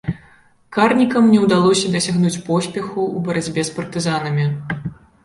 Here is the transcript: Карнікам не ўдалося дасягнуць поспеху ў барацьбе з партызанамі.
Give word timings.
Карнікам 0.77 1.27
не 1.33 1.41
ўдалося 1.43 1.91
дасягнуць 1.95 2.41
поспеху 2.47 2.99
ў 3.15 3.27
барацьбе 3.29 3.67
з 3.71 3.77
партызанамі. 3.77 4.49